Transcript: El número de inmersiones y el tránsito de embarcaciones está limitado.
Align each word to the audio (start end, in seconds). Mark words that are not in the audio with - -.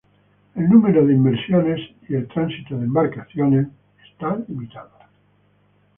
El 0.61 0.67
número 0.67 1.05
de 1.05 1.13
inmersiones 1.13 1.79
y 2.09 2.15
el 2.15 2.27
tránsito 2.27 2.75
de 2.75 2.85
embarcaciones 2.85 3.67
está 4.03 4.35
limitado. 4.47 4.89